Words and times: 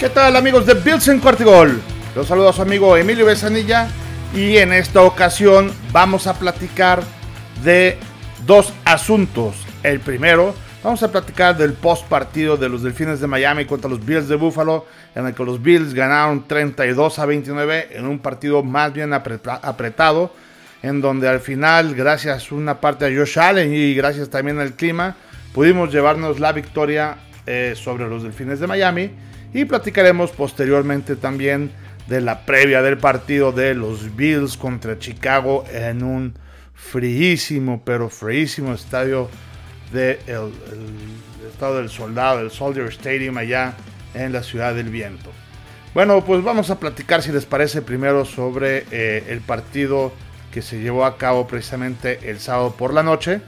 ¿Qué 0.00 0.08
tal 0.08 0.34
amigos 0.34 0.64
de 0.64 0.72
Bills 0.72 1.08
en 1.08 1.20
Cortigol? 1.20 1.78
Los 2.16 2.26
saludo 2.26 2.48
a 2.48 2.52
su 2.54 2.62
amigo 2.62 2.96
Emilio 2.96 3.26
Besanilla 3.26 3.86
y 4.34 4.56
en 4.56 4.72
esta 4.72 5.02
ocasión 5.02 5.70
vamos 5.92 6.26
a 6.26 6.38
platicar 6.38 7.02
de 7.62 7.98
dos 8.46 8.72
asuntos. 8.86 9.56
El 9.82 10.00
primero, 10.00 10.54
vamos 10.82 11.02
a 11.02 11.12
platicar 11.12 11.54
del 11.54 11.74
post 11.74 12.06
partido 12.06 12.56
de 12.56 12.70
los 12.70 12.82
Delfines 12.82 13.20
de 13.20 13.26
Miami 13.26 13.66
contra 13.66 13.90
los 13.90 14.02
Bills 14.02 14.26
de 14.26 14.36
Buffalo, 14.36 14.86
en 15.14 15.26
el 15.26 15.34
que 15.34 15.44
los 15.44 15.60
Bills 15.60 15.92
ganaron 15.92 16.48
32 16.48 17.18
a 17.18 17.26
29 17.26 17.88
en 17.90 18.06
un 18.06 18.20
partido 18.20 18.62
más 18.62 18.94
bien 18.94 19.12
apretado, 19.12 20.32
en 20.82 21.02
donde 21.02 21.28
al 21.28 21.40
final, 21.40 21.94
gracias 21.94 22.52
una 22.52 22.80
parte 22.80 23.04
a 23.04 23.08
Josh 23.14 23.38
Allen 23.38 23.74
y 23.74 23.92
gracias 23.92 24.30
también 24.30 24.60
al 24.60 24.72
clima, 24.72 25.16
pudimos 25.52 25.92
llevarnos 25.92 26.40
la 26.40 26.52
victoria 26.52 27.18
eh, 27.46 27.74
sobre 27.76 28.08
los 28.08 28.22
Delfines 28.22 28.60
de 28.60 28.66
Miami 28.66 29.10
y 29.52 29.64
platicaremos 29.64 30.30
posteriormente 30.30 31.16
también 31.16 31.70
de 32.08 32.20
la 32.20 32.44
previa 32.44 32.82
del 32.82 32.98
partido 32.98 33.52
de 33.52 33.74
los 33.74 34.14
Bills 34.16 34.56
contra 34.56 34.98
Chicago 34.98 35.64
en 35.72 36.02
un 36.02 36.34
fríísimo, 36.74 37.82
pero 37.84 38.08
fríísimo 38.08 38.74
estadio 38.74 39.28
del 39.92 40.18
estado 41.50 41.78
del 41.78 41.88
soldado, 41.88 42.40
el 42.40 42.50
Soldier 42.50 42.86
Stadium 42.88 43.38
allá 43.38 43.74
en 44.14 44.32
la 44.32 44.42
ciudad 44.42 44.74
del 44.74 44.88
viento. 44.88 45.30
Bueno, 45.94 46.24
pues 46.24 46.42
vamos 46.42 46.70
a 46.70 46.78
platicar 46.78 47.22
si 47.22 47.32
les 47.32 47.46
parece 47.46 47.82
primero 47.82 48.24
sobre 48.24 48.84
eh, 48.90 49.24
el 49.28 49.40
partido 49.40 50.12
que 50.52 50.62
se 50.62 50.80
llevó 50.80 51.04
a 51.04 51.16
cabo 51.16 51.46
precisamente 51.46 52.30
el 52.30 52.38
sábado 52.38 52.74
por 52.76 52.94
la 52.94 53.02
noche, 53.02 53.40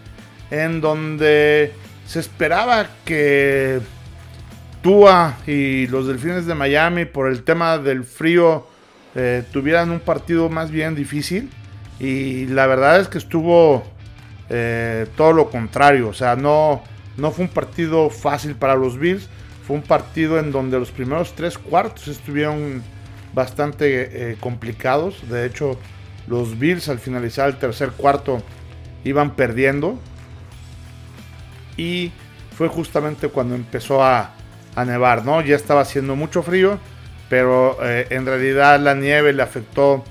en 0.51 0.81
donde 0.81 1.73
se 2.07 2.21
esperaba 2.21 2.89
que 3.05 3.81
Tua 4.83 5.39
y 5.47 5.87
los 5.87 6.07
Delfines 6.07 6.47
de 6.47 6.55
Miami 6.55 7.05
por 7.05 7.29
el 7.29 7.45
tema 7.45 7.79
del 7.79 8.05
frío 8.05 8.67
eh, 9.15 9.45
tuvieran 9.53 9.91
un 9.91 10.01
partido 10.01 10.49
más 10.49 10.71
bien 10.71 10.95
difícil. 10.95 11.51
Y 12.01 12.47
la 12.47 12.67
verdad 12.67 13.01
es 13.01 13.09
que 13.09 13.19
estuvo 13.19 13.85
eh, 14.49 15.07
todo 15.17 15.33
lo 15.33 15.51
contrario, 15.51 16.09
o 16.09 16.15
sea, 16.15 16.35
no, 16.35 16.83
no 17.17 17.31
fue 17.31 17.45
un 17.45 17.51
partido 17.51 18.11
fácil 18.11 18.57
para 18.57 18.75
los 18.75 18.99
Bills, 18.99 19.29
fue 19.67 19.77
un 19.77 19.83
partido 19.83 20.39
en 20.39 20.51
donde 20.51 20.79
los 20.79 20.91
primeros 20.91 21.35
tres 21.35 21.57
cuartos 21.57 22.09
estuvieron 22.09 22.83
bastante 23.35 24.33
eh, 24.33 24.37
complicados, 24.41 25.29
de 25.29 25.47
hecho 25.47 25.79
los 26.27 26.59
Bills 26.59 26.89
al 26.89 26.99
finalizar 26.99 27.49
el 27.49 27.57
tercer 27.57 27.91
cuarto 27.91 28.43
iban 29.05 29.37
perdiendo. 29.37 29.99
Y 31.77 32.13
fue 32.57 32.69
justamente 32.69 33.29
cuando 33.29 33.55
empezó 33.55 34.05
a, 34.05 34.35
a 34.75 34.85
nevar, 34.85 35.25
¿no? 35.25 35.41
Ya 35.41 35.57
estaba 35.57 35.83
haciendo 35.83 36.17
mucho 36.17 36.43
frío, 36.43 36.79
pero 37.29 37.79
eh, 37.83 38.07
en 38.11 38.27
realidad 38.27 38.81
la 38.81 38.95
nieve 38.95 39.33
le 39.33 39.43
afectó, 39.43 40.05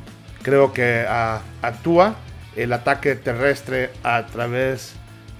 creo 0.43 0.73
que 0.73 1.05
a, 1.07 1.41
Tua. 1.83 2.15
El 2.55 2.73
ataque 2.73 3.15
terrestre 3.15 3.91
a 4.03 4.25
través 4.25 4.93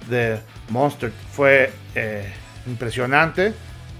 de 0.08 0.40
Monster 0.70 1.12
fue 1.32 1.70
eh, 1.94 2.32
impresionante. 2.66 3.52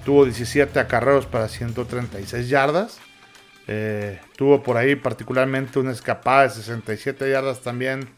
Tuvo 0.04 0.24
17 0.24 0.80
acarreos 0.80 1.26
para 1.26 1.48
136 1.48 2.48
yardas. 2.48 2.98
Eh, 3.68 4.18
tuvo 4.36 4.62
por 4.62 4.76
ahí 4.76 4.96
particularmente 4.96 5.78
una 5.78 5.92
escapada 5.92 6.44
de 6.44 6.50
67 6.50 7.30
yardas 7.30 7.60
también 7.60 8.08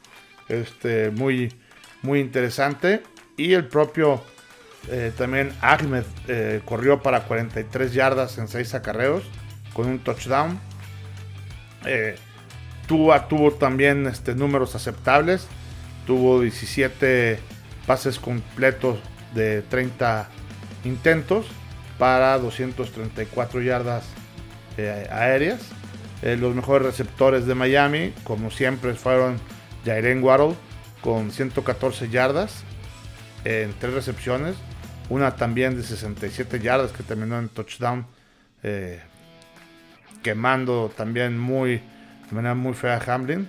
este, 0.49 1.11
muy, 1.11 1.53
muy 2.03 2.21
interesante. 2.21 3.03
Y 3.37 3.55
el 3.55 3.67
propio 3.67 4.23
eh, 4.91 5.13
también 5.17 5.53
Ahmed 5.61 6.05
eh, 6.29 6.61
corrió 6.65 7.03
para 7.03 7.25
43 7.25 7.95
yardas 7.95 8.39
en 8.39 8.49
6 8.49 8.75
acarreos 8.75 9.23
con 9.73 9.87
un 9.87 9.99
touchdown. 9.99 10.59
Eh, 11.87 12.17
tuvo 12.87 13.53
también 13.53 14.07
este, 14.07 14.35
números 14.35 14.75
aceptables. 14.75 15.47
Tuvo 16.07 16.41
17 16.41 17.39
pases 17.87 18.19
completos 18.19 18.99
de 19.35 19.63
30 19.63 20.29
intentos 20.85 21.47
para 21.99 22.39
234 22.39 23.63
yardas 23.63 24.05
aéreas. 25.11 25.61
los 26.23 26.55
mejores 26.55 26.87
receptores 26.87 27.47
de 27.47 27.55
Miami, 27.55 28.13
como 28.25 28.51
siempre, 28.51 28.95
fueron 28.95 29.39
Jairen 29.85 30.23
Waddle 30.23 30.55
con 31.01 31.31
114 31.31 32.11
yardas 32.11 32.65
en 33.45 33.73
3 33.79 33.95
recepciones 33.95 34.57
una 35.09 35.37
también 35.37 35.77
de 35.77 35.83
67 35.83 36.61
yardas 36.61 36.93
que 36.93 37.03
terminó 37.03 37.39
en 37.39 37.49
touchdown. 37.49 38.07
Eh, 38.63 39.01
quemando 40.25 40.91
también 40.97 41.39
muy, 41.39 41.73
de 41.73 42.33
manera 42.33 42.55
muy 42.55 42.73
fea 42.75 42.97
a 42.97 43.15
Hamlin. 43.15 43.47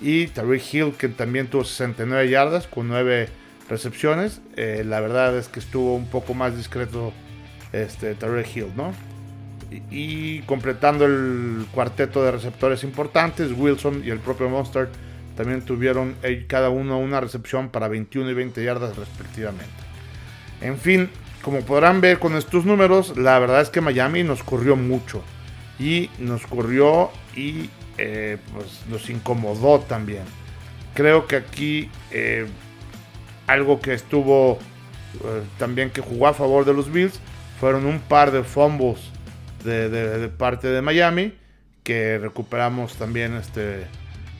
Y 0.00 0.28
Tariq 0.28 0.74
Hill 0.74 0.92
que 0.96 1.08
también 1.08 1.48
tuvo 1.48 1.64
69 1.64 2.28
yardas 2.28 2.68
con 2.68 2.86
9 2.86 3.28
recepciones. 3.68 4.40
Eh, 4.54 4.84
la 4.86 5.00
verdad 5.00 5.36
es 5.36 5.48
que 5.48 5.58
estuvo 5.58 5.96
un 5.96 6.06
poco 6.06 6.34
más 6.34 6.56
discreto 6.56 7.12
este, 7.72 8.14
Tariq 8.14 8.56
Hill, 8.56 8.72
¿no? 8.76 8.92
Y, 9.90 10.40
completando 10.42 11.04
el 11.04 11.66
cuarteto 11.72 12.24
de 12.24 12.30
receptores 12.30 12.84
importantes, 12.84 13.52
Wilson 13.52 14.02
y 14.02 14.10
el 14.10 14.18
propio 14.18 14.48
Monster 14.48 14.88
también 15.36 15.60
tuvieron 15.60 16.14
eh, 16.22 16.46
cada 16.48 16.70
uno 16.70 16.98
una 16.98 17.20
recepción 17.20 17.68
para 17.68 17.86
21 17.88 18.30
y 18.30 18.34
20 18.34 18.64
yardas 18.64 18.96
respectivamente. 18.96 19.87
En 20.60 20.78
fin, 20.78 21.10
como 21.42 21.60
podrán 21.60 22.00
ver 22.00 22.18
con 22.18 22.36
estos 22.36 22.64
números, 22.64 23.16
la 23.16 23.38
verdad 23.38 23.60
es 23.60 23.70
que 23.70 23.80
Miami 23.80 24.22
nos 24.24 24.42
corrió 24.42 24.76
mucho. 24.76 25.22
Y 25.78 26.10
nos 26.18 26.46
corrió 26.46 27.10
y 27.36 27.70
eh, 27.96 28.38
pues 28.52 28.82
nos 28.88 29.08
incomodó 29.10 29.80
también. 29.80 30.24
Creo 30.94 31.26
que 31.26 31.36
aquí 31.36 31.90
eh, 32.10 32.46
algo 33.46 33.80
que 33.80 33.94
estuvo 33.94 34.58
eh, 35.24 35.42
también 35.58 35.90
que 35.90 36.00
jugó 36.00 36.26
a 36.26 36.34
favor 36.34 36.64
de 36.64 36.74
los 36.74 36.92
Bills 36.92 37.18
fueron 37.60 37.86
un 37.86 38.00
par 38.00 38.32
de 38.32 38.42
fumbles 38.42 38.98
de, 39.64 40.30
parte 40.36 40.68
de 40.68 40.82
Miami 40.82 41.34
que 41.82 42.18
recuperamos 42.18 42.96
también 42.96 43.34
este, 43.34 43.86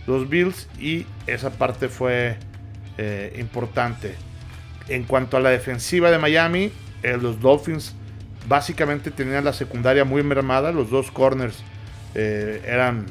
los 0.07 0.29
Bills 0.29 0.69
y 0.79 1.07
esa 1.27 1.51
parte 1.51 1.89
fue 1.89 2.37
importante. 3.39 4.28
En 4.89 5.05
cuanto 5.05 5.37
a 5.37 5.41
la 5.41 5.51
defensiva 5.51 6.11
de 6.11 6.19
Miami, 6.19 6.73
eh, 7.03 7.19
los 7.21 7.41
Dolphins 7.41 7.95
básicamente 8.49 9.11
tenían 9.11 9.45
la 9.45 9.53
secundaria 9.53 10.05
muy 10.05 10.23
mermada. 10.23 10.73
Los 10.73 10.91
dos 10.91 11.11
corners 11.11 11.57
eh, 12.15 12.63
eran 12.67 13.07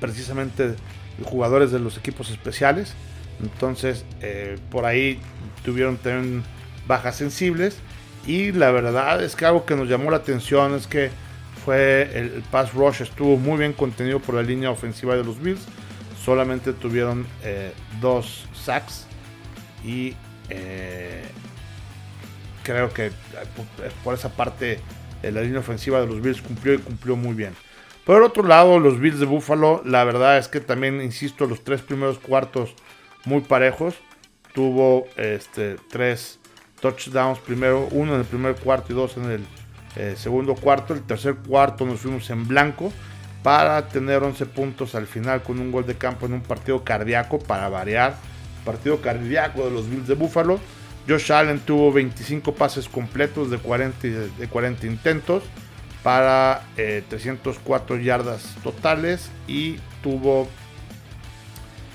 precisamente 0.00 0.74
jugadores 1.22 1.70
de 1.70 1.78
los 1.78 1.96
equipos 1.96 2.30
especiales. 2.30 2.94
Entonces, 3.40 4.04
eh, 4.20 4.58
por 4.70 4.84
ahí 4.84 5.20
tuvieron 5.64 5.96
también 5.96 6.42
bajas 6.88 7.16
sensibles. 7.16 7.76
Y 8.26 8.50
la 8.50 8.72
verdad 8.72 9.22
es 9.22 9.36
que 9.36 9.46
algo 9.46 9.64
que 9.64 9.76
nos 9.76 9.88
llamó 9.88 10.10
la 10.10 10.18
atención 10.18 10.74
es 10.74 10.88
que 10.88 11.10
fue 11.64 12.10
el, 12.14 12.42
pass 12.50 12.74
rush 12.74 13.02
estuvo 13.02 13.36
muy 13.36 13.58
bien 13.58 13.72
contenido 13.72 14.18
por 14.18 14.34
la 14.34 14.42
línea 14.42 14.70
ofensiva 14.70 15.14
de 15.14 15.22
los 15.22 15.40
Bills. 15.40 15.60
Solamente 16.24 16.72
tuvieron 16.72 17.26
dos 18.00 18.46
sacks 18.52 19.06
y 19.84 20.14
eh, 20.50 21.22
creo 22.62 22.92
que 22.92 23.06
eh, 23.06 23.12
por 24.04 24.14
esa 24.14 24.30
parte 24.30 24.80
eh, 25.22 25.30
la 25.30 25.42
línea 25.42 25.60
ofensiva 25.60 26.00
de 26.00 26.06
los 26.06 26.20
Bills 26.20 26.42
cumplió 26.42 26.74
y 26.74 26.78
cumplió 26.78 27.16
muy 27.16 27.34
bien. 27.34 27.54
Por 28.04 28.16
el 28.16 28.22
otro 28.22 28.42
lado, 28.42 28.78
los 28.78 28.98
Bills 28.98 29.20
de 29.20 29.26
Buffalo, 29.26 29.82
la 29.84 30.04
verdad 30.04 30.38
es 30.38 30.48
que 30.48 30.60
también, 30.60 31.02
insisto, 31.02 31.46
los 31.46 31.62
tres 31.62 31.82
primeros 31.82 32.18
cuartos 32.18 32.74
muy 33.24 33.42
parejos. 33.42 33.96
Tuvo 34.54 35.06
este, 35.16 35.76
tres 35.90 36.40
touchdowns, 36.80 37.38
primero 37.40 37.86
uno 37.90 38.14
en 38.14 38.20
el 38.20 38.26
primer 38.26 38.54
cuarto 38.56 38.92
y 38.92 38.96
dos 38.96 39.18
en 39.18 39.44
el 39.94 40.16
segundo 40.16 40.54
cuarto. 40.54 40.94
El 40.94 41.02
tercer 41.02 41.34
cuarto 41.34 41.84
nos 41.84 42.00
fuimos 42.00 42.30
en 42.30 42.48
blanco 42.48 42.90
para 43.42 43.88
tener 43.88 44.22
11 44.22 44.46
puntos 44.46 44.94
al 44.94 45.06
final 45.06 45.42
con 45.42 45.58
un 45.60 45.70
gol 45.70 45.86
de 45.86 45.96
campo 45.96 46.26
en 46.26 46.32
un 46.32 46.40
partido 46.40 46.82
cardíaco 46.82 47.38
para 47.38 47.68
variar 47.68 48.16
partido 48.64 49.00
cardíaco 49.00 49.64
de 49.64 49.70
los 49.70 49.88
Bills 49.88 50.06
de 50.06 50.14
Buffalo. 50.14 50.60
Josh 51.08 51.32
Allen 51.32 51.60
tuvo 51.60 51.92
25 51.92 52.54
pases 52.54 52.88
completos 52.88 53.50
de 53.50 53.58
40, 53.58 54.08
de 54.08 54.48
40 54.48 54.86
intentos 54.86 55.42
para 56.02 56.62
304 56.76 57.96
eh, 57.96 58.04
yardas 58.04 58.56
totales 58.62 59.30
y 59.46 59.76
tuvo 60.02 60.48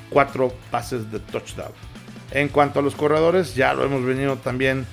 4 0.10 0.54
pases 0.72 1.12
de 1.12 1.20
touchdown. 1.20 1.72
En 2.32 2.50
cuanto 2.50 2.80
a 2.80 2.82
los 2.82 2.96
corredores, 2.96 3.54
ya 3.54 3.74
lo 3.76 3.86
hemos 3.86 4.04
venido 4.04 4.38
también 4.38 4.88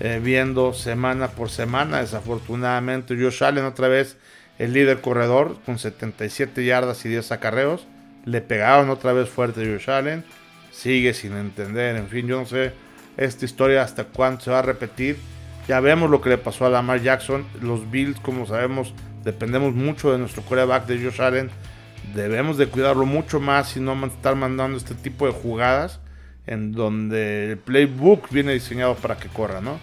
eh, 0.00 0.20
viendo 0.22 0.72
semana 0.72 1.28
por 1.28 1.50
semana. 1.50 2.00
Desafortunadamente, 2.00 3.16
Josh 3.20 3.44
Allen 3.44 3.66
otra 3.66 3.88
vez 3.88 4.16
el 4.58 4.72
líder 4.72 5.02
corredor 5.02 5.58
con 5.66 5.78
77 5.78 6.64
yardas 6.64 7.04
y 7.04 7.10
10 7.10 7.32
acarreos. 7.32 7.86
Le 8.24 8.40
pegaron 8.40 8.88
otra 8.88 9.12
vez 9.12 9.28
fuerte 9.28 9.62
a 9.62 9.64
Josh 9.64 9.90
Allen 9.90 10.24
sigue 10.76 11.14
sin 11.14 11.36
entender. 11.36 11.96
En 11.96 12.08
fin, 12.08 12.26
yo 12.26 12.38
no 12.38 12.46
sé 12.46 12.72
esta 13.16 13.44
historia 13.44 13.82
hasta 13.82 14.04
cuándo 14.04 14.40
se 14.40 14.50
va 14.50 14.58
a 14.58 14.62
repetir. 14.62 15.16
Ya 15.68 15.80
vemos 15.80 16.10
lo 16.10 16.20
que 16.20 16.28
le 16.28 16.38
pasó 16.38 16.66
a 16.66 16.70
Lamar 16.70 17.02
Jackson. 17.02 17.44
Los 17.60 17.90
Bills, 17.90 18.20
como 18.20 18.46
sabemos, 18.46 18.94
dependemos 19.24 19.74
mucho 19.74 20.12
de 20.12 20.18
nuestro 20.18 20.42
quarterback 20.42 20.86
de 20.86 21.02
Josh 21.02 21.20
Allen. 21.20 21.50
Debemos 22.14 22.56
de 22.56 22.68
cuidarlo 22.68 23.06
mucho 23.06 23.40
más 23.40 23.76
y 23.76 23.80
no 23.80 24.06
estar 24.06 24.36
mandando 24.36 24.76
este 24.76 24.94
tipo 24.94 25.26
de 25.26 25.32
jugadas 25.32 26.00
en 26.46 26.70
donde 26.72 27.52
el 27.52 27.58
playbook 27.58 28.30
viene 28.30 28.52
diseñado 28.52 28.94
para 28.94 29.16
que 29.16 29.28
corra, 29.28 29.60
¿no? 29.60 29.80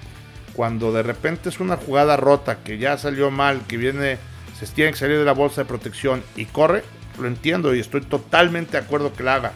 Cuando 0.54 0.94
de 0.94 1.04
repente 1.04 1.50
es 1.50 1.60
una 1.60 1.76
jugada 1.76 2.16
rota 2.16 2.60
que 2.64 2.78
ya 2.78 2.98
salió 2.98 3.32
mal, 3.32 3.62
que 3.68 3.76
viene, 3.76 4.18
se 4.58 4.68
tiene 4.68 4.92
que 4.92 4.98
salir 4.98 5.18
de 5.18 5.26
la 5.26 5.34
bolsa 5.34 5.62
de 5.62 5.68
protección 5.68 6.24
y 6.38 6.46
corre, 6.46 6.84
lo 7.20 7.28
entiendo 7.28 7.76
y 7.76 7.82
estoy 7.82 8.02
totalmente 8.02 8.74
de 8.74 8.78
acuerdo 8.78 9.14
que 9.14 9.24
la 9.24 9.36
haga. 9.36 9.52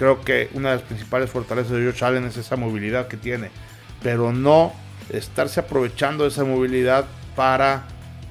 Creo 0.00 0.22
que 0.22 0.48
una 0.54 0.70
de 0.70 0.76
las 0.76 0.84
principales 0.84 1.28
fortalezas 1.28 1.72
de 1.72 1.84
Josh 1.84 2.02
Allen 2.02 2.24
es 2.24 2.38
esa 2.38 2.56
movilidad 2.56 3.06
que 3.06 3.18
tiene, 3.18 3.50
pero 4.02 4.32
no 4.32 4.72
estarse 5.10 5.60
aprovechando 5.60 6.26
esa 6.26 6.42
movilidad 6.42 7.04
para 7.36 7.82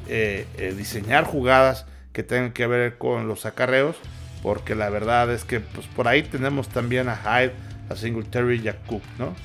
eh, 0.08 0.48
eh, 0.58 0.74
diseñar 0.76 1.26
jugadas 1.26 1.86
que 2.12 2.24
tengan 2.24 2.54
que 2.54 2.66
ver 2.66 2.98
con 2.98 3.28
los 3.28 3.46
acarreos, 3.46 3.98
porque 4.42 4.74
la 4.74 4.90
verdad 4.90 5.32
es 5.32 5.44
que 5.44 5.60
pues, 5.60 5.86
por 5.86 6.08
ahí 6.08 6.24
tenemos 6.24 6.70
también 6.70 7.08
a 7.08 7.16
Hyde, 7.16 7.54
a 7.88 7.96
Singletary 7.96 8.62
y 8.64 8.68
a 8.68 8.76
Cook, 8.88 9.04
¿no? 9.20 9.36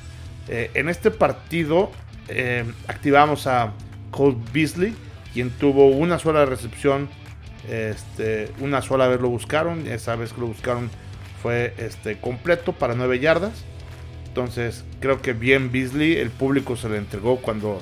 Eh, 0.48 0.70
en 0.72 0.88
este 0.88 1.10
partido 1.10 1.90
activamos 2.88 3.46
a 3.46 3.74
Cole 4.10 4.38
Beasley, 4.50 4.96
quien 5.34 5.50
tuvo 5.50 5.88
una 5.88 6.18
sola 6.18 6.46
recepción, 6.46 7.10
este, 7.68 8.50
una 8.60 8.80
sola 8.80 9.08
vez 9.08 9.20
lo 9.20 9.28
buscaron, 9.28 9.86
esa 9.86 10.16
vez 10.16 10.32
que 10.32 10.40
lo 10.40 10.46
buscaron 10.46 10.88
fue 11.44 11.74
este, 11.76 12.18
completo 12.18 12.72
para 12.72 12.96
9 12.96 13.20
yardas. 13.20 13.52
Entonces 14.26 14.84
creo 14.98 15.22
que 15.22 15.34
bien 15.34 15.70
Beasley, 15.70 16.16
el 16.16 16.30
público 16.30 16.74
se 16.74 16.88
le 16.88 16.96
entregó 16.96 17.36
cuando 17.36 17.80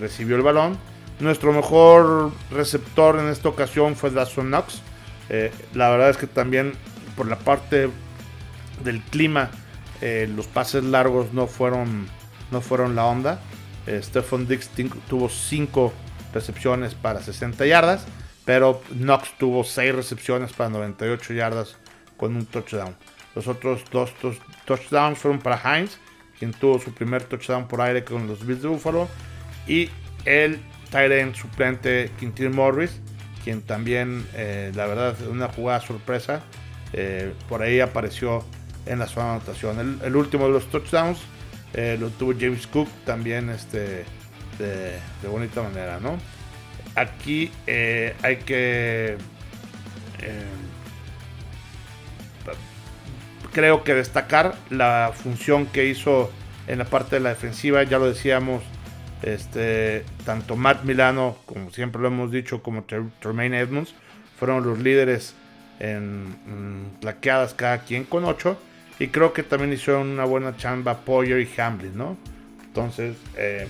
recibió 0.00 0.36
el 0.36 0.42
balón 0.42 0.78
nuestro 1.20 1.52
mejor 1.52 2.30
receptor 2.50 3.18
en 3.18 3.28
esta 3.28 3.48
ocasión 3.48 3.96
fue 3.96 4.10
Dawson 4.10 4.48
Knox. 4.48 4.80
Eh, 5.30 5.52
la 5.74 5.90
verdad 5.90 6.10
es 6.10 6.16
que 6.16 6.26
también 6.26 6.74
por 7.16 7.26
la 7.26 7.38
parte 7.38 7.90
del 8.84 9.00
clima, 9.02 9.50
eh, 10.00 10.30
los 10.34 10.46
pases 10.46 10.84
largos 10.84 11.32
no 11.32 11.46
fueron, 11.46 12.06
no 12.50 12.60
fueron 12.60 12.94
la 12.94 13.04
onda. 13.04 13.40
Eh, 13.86 14.00
Stephon 14.02 14.46
Dix 14.46 14.70
tuvo 15.08 15.28
5 15.28 15.92
recepciones 16.32 16.94
para 16.94 17.20
60 17.20 17.66
yardas, 17.66 18.06
pero 18.44 18.80
Knox 18.90 19.36
tuvo 19.38 19.64
6 19.64 19.94
recepciones 19.94 20.52
para 20.52 20.70
98 20.70 21.34
yardas 21.34 21.76
con 22.18 22.36
un 22.36 22.44
touchdown. 22.44 22.94
Los 23.34 23.46
otros 23.46 23.82
dos 23.90 24.12
touchdowns 24.66 25.18
fueron 25.18 25.40
para 25.40 25.56
Hines, 25.56 25.98
quien 26.38 26.52
tuvo 26.52 26.78
su 26.78 26.92
primer 26.92 27.22
touchdown 27.22 27.66
por 27.66 27.80
aire 27.80 28.04
con 28.04 28.26
los 28.26 28.44
Bills 28.46 28.62
de 28.62 28.68
Buffalo. 28.68 29.08
Y 29.66 29.88
el 30.24 30.58
Tyrant 30.90 31.34
suplente 31.34 32.10
Quintin 32.18 32.54
Morris, 32.54 33.00
quien 33.44 33.62
también, 33.62 34.26
eh, 34.34 34.72
la 34.74 34.86
verdad, 34.86 35.16
una 35.28 35.48
jugada 35.48 35.80
sorpresa, 35.80 36.42
eh, 36.92 37.32
por 37.48 37.62
ahí 37.62 37.80
apareció 37.80 38.44
en 38.86 38.98
la 38.98 39.06
zona 39.06 39.26
de 39.26 39.32
anotación. 39.36 40.00
El, 40.02 40.16
último 40.16 40.46
de 40.46 40.52
los 40.52 40.70
touchdowns 40.70 41.20
eh, 41.74 41.96
lo 42.00 42.08
tuvo 42.10 42.32
James 42.38 42.66
Cook 42.66 42.88
también 43.04 43.50
este, 43.50 44.04
de, 44.58 45.28
bonita 45.28 45.62
manera, 45.62 46.00
¿no? 46.00 46.18
Aquí 46.94 47.52
hay 47.66 48.36
que 48.38 49.16
creo 53.58 53.82
que 53.82 53.92
destacar 53.92 54.54
la 54.70 55.10
función 55.12 55.66
que 55.66 55.86
hizo 55.86 56.30
en 56.68 56.78
la 56.78 56.84
parte 56.84 57.16
de 57.16 57.20
la 57.20 57.30
defensiva, 57.30 57.82
ya 57.82 57.98
lo 57.98 58.06
decíamos 58.06 58.62
este, 59.20 60.04
tanto 60.24 60.54
Matt 60.54 60.84
Milano, 60.84 61.36
como 61.44 61.72
siempre 61.72 62.00
lo 62.00 62.06
hemos 62.06 62.30
dicho, 62.30 62.62
como 62.62 62.84
Tremaine 62.84 63.58
Edmonds, 63.58 63.96
fueron 64.38 64.64
los 64.64 64.78
líderes 64.78 65.34
en, 65.80 66.36
plaqueadas 67.00 67.52
cada 67.54 67.78
quien 67.78 68.04
con 68.04 68.26
8. 68.26 68.56
Y 69.00 69.08
creo 69.08 69.32
que 69.32 69.42
también 69.42 69.72
hicieron 69.72 70.06
una 70.06 70.24
buena 70.24 70.56
chamba 70.56 70.98
Poyer 70.98 71.40
y 71.40 71.60
Hamlin, 71.60 71.98
¿no? 71.98 72.16
Entonces, 72.64 73.16
eh, 73.36 73.66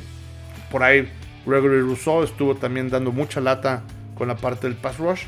por 0.70 0.82
ahí 0.82 1.08
Gregory 1.46 1.80
Rousseau 1.80 2.24
estuvo 2.24 2.56
también 2.56 2.90
dando 2.90 3.10
mucha 3.10 3.40
lata 3.40 3.84
con 4.14 4.28
la 4.28 4.36
parte 4.36 4.66
del 4.66 4.76
pass 4.76 4.98
rush, 4.98 5.22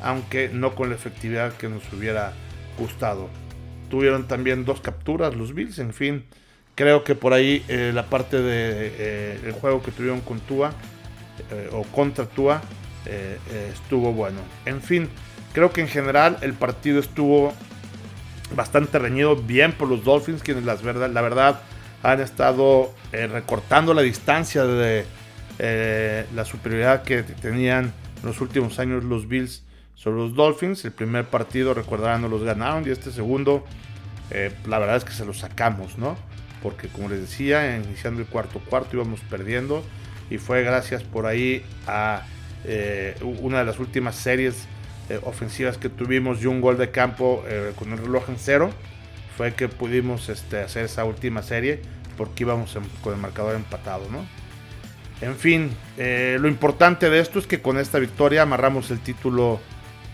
aunque 0.00 0.48
no 0.50 0.74
con 0.74 0.88
la 0.88 0.94
efectividad 0.94 1.52
que 1.52 1.68
nos 1.68 1.82
hubiera 1.92 2.32
gustado. 2.78 3.28
Tuvieron 3.88 4.26
también 4.26 4.64
dos 4.64 4.80
capturas 4.80 5.34
los 5.34 5.54
Bills, 5.54 5.78
en 5.78 5.92
fin. 5.92 6.24
Creo 6.74 7.04
que 7.04 7.14
por 7.14 7.32
ahí 7.32 7.64
eh, 7.68 7.90
la 7.94 8.06
parte 8.06 8.36
del 8.36 8.44
de, 8.92 9.48
eh, 9.48 9.54
juego 9.60 9.82
que 9.82 9.92
tuvieron 9.92 10.20
con 10.20 10.40
Tua 10.40 10.72
eh, 11.50 11.70
o 11.72 11.82
contra 11.84 12.26
Tua 12.26 12.62
estuvo 13.72 14.12
bueno. 14.12 14.40
En 14.64 14.82
fin, 14.82 15.08
creo 15.52 15.70
que 15.70 15.80
en 15.80 15.86
general 15.86 16.38
el 16.40 16.54
partido 16.54 16.98
estuvo 16.98 17.52
bastante 18.56 18.98
reñido, 18.98 19.36
bien 19.36 19.72
por 19.72 19.88
los 19.88 20.02
Dolphins, 20.02 20.42
quienes 20.42 20.64
las 20.64 20.82
verdad, 20.82 21.08
la 21.10 21.20
verdad 21.20 21.60
han 22.02 22.20
estado 22.20 22.92
recortando 23.12 23.94
la 23.94 24.02
distancia 24.02 24.64
de 24.64 25.04
la 25.58 26.44
superioridad 26.44 27.04
que 27.04 27.22
tenían 27.22 27.92
en 28.20 28.26
los 28.26 28.40
últimos 28.40 28.80
años 28.80 29.04
los 29.04 29.28
Bills 29.28 29.62
sobre 29.96 30.18
los 30.18 30.34
Dolphins. 30.34 30.84
El 30.84 30.92
primer 30.92 31.24
partido, 31.24 31.74
recordarán, 31.74 32.22
no 32.22 32.28
los 32.28 32.44
ganaron 32.44 32.86
y 32.86 32.90
este 32.90 33.10
segundo, 33.10 33.64
la 34.66 34.78
verdad 34.78 34.96
es 34.96 35.04
que 35.04 35.12
se 35.12 35.24
los 35.24 35.38
sacamos, 35.38 35.98
¿no? 35.98 36.16
porque 36.62 36.88
como 36.88 37.08
les 37.08 37.20
decía, 37.20 37.76
iniciando 37.76 38.20
el 38.20 38.26
cuarto 38.26 38.58
cuarto 38.58 38.96
íbamos 38.96 39.20
perdiendo 39.20 39.84
y 40.30 40.38
fue 40.38 40.64
gracias 40.64 41.04
por 41.04 41.26
ahí 41.26 41.64
a 41.86 42.22
eh, 42.64 43.14
una 43.40 43.60
de 43.60 43.64
las 43.64 43.78
últimas 43.78 44.16
series 44.16 44.66
eh, 45.08 45.20
ofensivas 45.22 45.78
que 45.78 45.88
tuvimos 45.88 46.42
y 46.42 46.46
un 46.46 46.60
gol 46.60 46.76
de 46.76 46.90
campo 46.90 47.44
eh, 47.46 47.72
con 47.76 47.92
el 47.92 47.98
reloj 47.98 48.28
en 48.30 48.36
cero 48.38 48.70
fue 49.36 49.54
que 49.54 49.68
pudimos 49.68 50.28
este, 50.28 50.58
hacer 50.58 50.86
esa 50.86 51.04
última 51.04 51.42
serie 51.42 51.82
porque 52.16 52.42
íbamos 52.42 52.76
con 53.00 53.12
el 53.12 53.20
marcador 53.20 53.54
empatado, 53.54 54.08
¿no? 54.10 54.26
En 55.20 55.36
fin, 55.36 55.70
lo 55.96 56.48
importante 56.48 57.08
de 57.08 57.20
esto 57.20 57.38
es 57.38 57.46
que 57.46 57.62
con 57.62 57.78
esta 57.78 57.98
victoria 57.98 58.42
amarramos 58.42 58.90
el 58.90 59.00
título, 59.00 59.60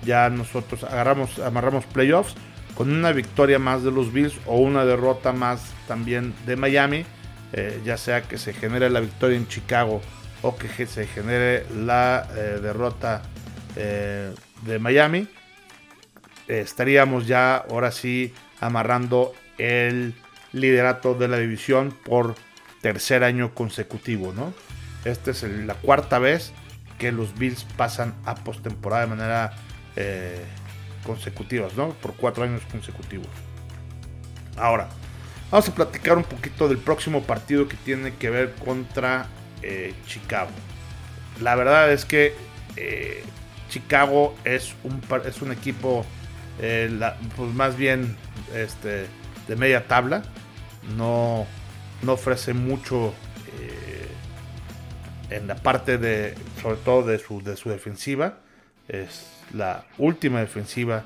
ya 0.05 0.29
nosotros 0.31 0.85
agarramos, 0.85 1.39
amarramos 1.39 1.85
playoffs 1.87 2.35
con 2.75 2.91
una 2.91 3.13
victoria 3.13 3.59
más 3.59 3.83
de 3.83 3.91
los 3.91 4.13
Bills 4.13 4.35
o 4.47 4.59
una 4.59 4.85
derrota 4.85 5.33
más 5.33 5.73
también 5.87 6.35
de 6.47 6.57
Miami, 6.57 7.05
eh, 7.53 7.81
ya 7.85 7.97
sea 7.97 8.23
que 8.23 8.39
se 8.39 8.53
genere 8.53 8.89
la 8.91 9.01
victoria 9.01 9.37
en 9.37 9.47
Chicago 9.47 10.01
o 10.43 10.57
que 10.57 10.87
se 10.87 11.07
genere 11.07 11.67
la 11.77 12.27
eh, 12.35 12.59
derrota 12.63 13.23
eh, 13.77 14.35
de 14.63 14.79
Miami, 14.79 15.29
estaríamos 16.49 17.27
ya 17.27 17.57
ahora 17.57 17.93
sí 17.93 18.35
amarrando 18.61 19.33
el 19.59 20.15
liderato 20.53 21.15
de 21.15 21.29
la 21.29 21.39
división 21.39 21.97
por 22.05 22.35
tercer 22.81 23.23
año 23.23 23.55
consecutivo, 23.55 24.33
¿no? 24.33 24.53
Esta 25.05 25.31
es 25.31 25.43
la 25.43 25.75
cuarta 25.75 26.19
vez 26.19 26.53
que 26.99 27.13
los 27.13 27.39
Bills 27.39 27.65
pasan 27.77 28.15
a 28.25 28.35
postemporada 28.35 29.03
de 29.03 29.09
manera 29.09 29.53
consecutivas, 31.05 31.75
¿no? 31.75 31.91
Por 31.91 32.15
cuatro 32.15 32.45
años 32.45 32.63
consecutivos. 32.71 33.29
Ahora, 34.57 34.89
vamos 35.51 35.69
a 35.69 35.75
platicar 35.75 36.17
un 36.17 36.25
poquito 36.25 36.69
del 36.69 36.79
próximo 36.79 37.23
partido 37.23 37.69
que 37.69 37.77
tiene 37.77 38.15
que 38.15 38.31
ver 38.31 38.55
contra 38.55 39.27
eh, 39.63 39.95
Chicago. 40.07 40.51
La 41.41 41.55
verdad 41.55 41.93
es 41.93 42.05
que 42.05 42.35
eh, 42.77 43.25
Chicago 43.69 44.35
es 44.45 44.75
un, 44.85 45.01
es 45.25 45.43
un 45.43 45.53
equipo 45.53 46.05
eh, 46.61 46.91
pues 47.37 47.53
más 47.55 47.77
bien 47.77 48.17
este, 48.55 49.07
de 49.49 49.57
media 49.57 49.87
tabla. 49.87 50.23
No, 50.97 51.47
no 52.03 52.13
ofrece 52.13 52.55
mucho 52.55 53.15
en 55.31 55.47
la 55.47 55.55
parte 55.55 55.97
de, 55.97 56.35
sobre 56.61 56.77
todo 56.77 57.05
de 57.05 57.19
su, 57.19 57.43
de 57.43 57.57
su 57.57 57.71
defensiva. 57.71 58.39
Es 58.93 59.33
la 59.55 59.85
última 59.97 60.41
defensiva 60.41 61.05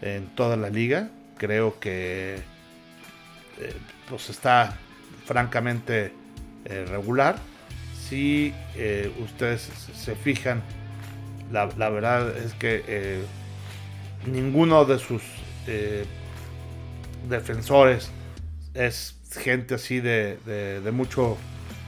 en 0.00 0.26
toda 0.34 0.56
la 0.56 0.70
liga. 0.70 1.10
Creo 1.36 1.78
que 1.78 2.36
eh, 3.58 3.74
pues 4.08 4.30
está 4.30 4.74
francamente 5.26 6.12
eh, 6.64 6.86
regular. 6.88 7.36
Si 8.08 8.54
eh, 8.74 9.12
ustedes 9.22 9.60
se 9.94 10.16
fijan, 10.16 10.62
la, 11.52 11.66
verdad 11.66 12.36
es 12.38 12.54
que 12.54 13.22
ninguno 14.26 14.84
de 14.84 14.98
sus 14.98 15.22
defensores 17.28 18.10
es 18.74 19.14
gente 19.38 19.74
así 19.74 20.00
de, 20.00 20.38
de, 20.82 20.90
mucho, 20.90 21.36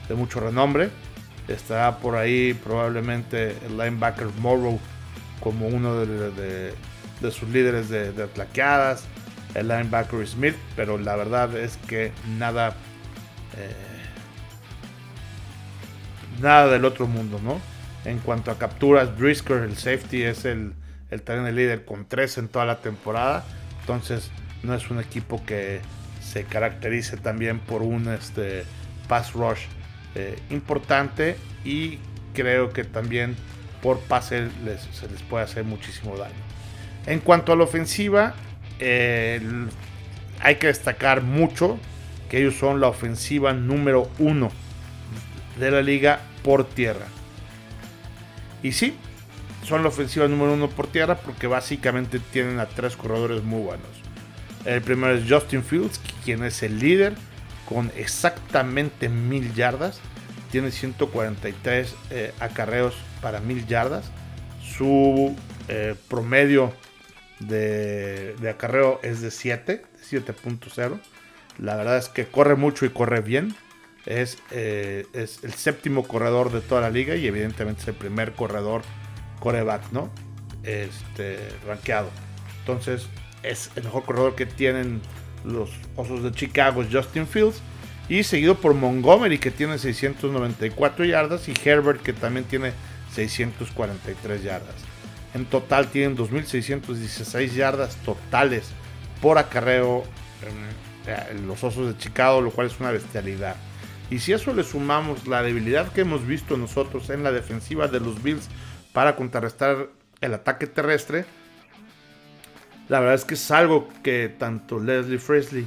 de 0.07 0.15
mucho 0.15 0.39
renombre. 0.39 0.89
Estará 1.47 1.97
por 1.97 2.15
ahí 2.15 2.53
probablemente 2.53 3.55
el 3.65 3.77
linebacker 3.77 4.27
Morrow 4.39 4.79
como 5.43 5.67
uno 5.67 6.05
de, 6.05 6.73
sus 7.31 7.49
líderes 7.49 7.89
de, 7.89 8.13
de 8.13 8.27
plaqueadas, 8.27 9.03
el 9.55 9.67
linebacker 9.67 10.25
Smith, 10.25 10.55
pero 10.75 10.97
la 10.97 11.17
verdad 11.17 11.55
es 11.57 11.77
que 11.87 12.13
nada, 12.37 12.69
eh, 13.57 13.75
nada 16.41 16.71
del 16.71 16.85
otro 16.85 17.07
mundo, 17.07 17.39
¿no? 17.43 17.59
En 18.05 18.19
cuanto 18.19 18.51
a 18.51 18.57
capturas, 18.57 19.17
Brisker, 19.17 19.57
el 19.57 19.77
safety, 19.77 20.23
es 20.23 20.45
el, 20.45 20.73
el 21.11 21.21
el 21.27 21.55
líder 21.55 21.85
con 21.85 22.05
3 22.05 22.37
en 22.37 22.47
toda 22.47 22.65
la 22.65 22.79
temporada. 22.79 23.43
Entonces, 23.81 24.31
no 24.63 24.73
es 24.73 24.89
un 24.89 24.99
equipo 24.99 25.43
que 25.45 25.81
se 26.21 26.45
caracterice 26.45 27.17
también 27.17 27.59
por 27.59 27.81
un 27.81 28.07
este, 28.07 28.63
pass 29.07 29.33
rush 29.33 29.59
eh, 30.15 30.39
importante 30.49 31.35
y 31.65 31.99
creo 32.33 32.71
que 32.71 32.83
también 32.83 33.35
por 33.83 33.99
pase 33.99 34.47
se 34.93 35.07
les 35.09 35.21
puede 35.29 35.43
hacer 35.43 35.63
muchísimo 35.65 36.17
daño. 36.17 36.33
En 37.05 37.19
cuanto 37.19 37.51
a 37.51 37.55
la 37.55 37.65
ofensiva, 37.65 38.33
hay 38.79 40.55
que 40.55 40.67
destacar 40.67 41.21
mucho 41.21 41.77
que 42.29 42.39
ellos 42.39 42.55
son 42.55 42.79
la 42.79 42.87
ofensiva 42.87 43.53
número 43.53 44.09
uno 44.17 44.49
de 45.59 45.69
la 45.69 45.81
liga 45.81 46.21
por 46.41 46.65
tierra. 46.65 47.05
Y 48.63 48.71
sí, 48.71 48.95
son 49.67 49.83
la 49.83 49.89
ofensiva 49.89 50.27
número 50.27 50.53
uno 50.53 50.69
por 50.69 50.87
tierra 50.87 51.17
porque 51.17 51.47
básicamente 51.47 52.19
tienen 52.19 52.59
a 52.59 52.65
tres 52.65 52.95
corredores 52.95 53.43
muy 53.43 53.61
buenos. 53.61 53.87
El 54.65 54.81
primero 54.81 55.13
es 55.13 55.29
Justin 55.29 55.63
Fields, 55.63 55.99
quien 56.23 56.43
es 56.43 56.63
el 56.63 56.79
líder 56.79 57.13
con 57.67 57.91
exactamente 57.97 59.09
mil 59.09 59.53
yardas. 59.53 59.99
Tiene 60.53 60.69
143 60.69 61.95
eh, 62.11 62.31
acarreos 62.39 62.93
para 63.23 63.39
mil 63.39 63.65
yardas. 63.65 64.11
Su 64.61 65.35
eh, 65.67 65.95
promedio 66.07 66.71
de, 67.39 68.35
acarreo 68.47 68.99
es 69.01 69.21
de 69.21 69.31
7, 69.31 69.83
7.0. 70.11 70.99
La 71.57 71.75
verdad 71.75 71.97
es 71.97 72.07
que 72.07 72.27
corre 72.27 72.55
mucho 72.55 72.85
y 72.85 72.89
corre 72.89 73.21
bien. 73.21 73.55
Es, 74.05 74.37
eh, 74.51 75.07
es 75.13 75.43
el 75.43 75.53
séptimo 75.55 76.07
corredor 76.07 76.51
de 76.51 76.61
toda 76.61 76.81
la 76.81 76.91
liga 76.91 77.15
y 77.15 77.25
evidentemente 77.25 77.81
es 77.81 77.87
el 77.87 77.95
primer 77.95 78.33
corredor 78.33 78.83
coreback, 79.39 79.91
¿no? 79.91 80.11
Este, 80.61 81.39
rankeado. 81.65 82.11
Entonces, 82.59 83.07
es 83.41 83.71
el 83.75 83.85
mejor 83.85 84.03
corredor 84.03 84.35
que 84.35 84.45
tienen 84.45 85.01
los 85.43 85.71
Osos 85.95 86.21
de 86.21 86.31
Chicago, 86.31 86.85
Justin 86.91 87.25
Fields. 87.25 87.59
Y 88.09 88.23
seguido 88.23 88.55
por 88.55 88.73
Montgomery, 88.73 89.37
que 89.37 89.51
tiene 89.51 89.77
694 89.77 91.05
yardas. 91.05 91.47
Y 91.47 91.53
Herbert, 91.63 92.01
que 92.01 92.13
también 92.13 92.45
tiene 92.45 92.73
643 93.13 94.43
yardas. 94.43 94.75
En 95.33 95.45
total 95.45 95.87
tienen 95.87 96.17
2.616 96.17 97.53
yardas 97.53 97.95
totales 97.97 98.69
por 99.21 99.37
acarreo 99.37 100.03
en 101.07 101.47
los 101.47 101.63
Osos 101.63 101.87
de 101.87 101.97
Chicago, 101.97 102.41
lo 102.41 102.51
cual 102.51 102.67
es 102.67 102.79
una 102.79 102.91
bestialidad. 102.91 103.55
Y 104.09 104.19
si 104.19 104.33
a 104.33 104.35
eso 104.35 104.53
le 104.53 104.63
sumamos 104.63 105.27
la 105.27 105.41
debilidad 105.41 105.91
que 105.91 106.01
hemos 106.01 106.27
visto 106.27 106.57
nosotros 106.57 107.09
en 107.09 107.23
la 107.23 107.31
defensiva 107.31 107.87
de 107.87 107.99
los 107.99 108.21
Bills 108.21 108.47
para 108.91 109.15
contrarrestar 109.15 109.89
el 110.21 110.33
ataque 110.33 110.67
terrestre, 110.67 111.25
la 112.89 112.99
verdad 112.99 113.15
es 113.15 113.25
que 113.25 113.33
es 113.33 113.51
algo 113.51 113.87
que 114.03 114.29
tanto 114.37 114.79
Leslie 114.79 115.17
Fresley, 115.17 115.65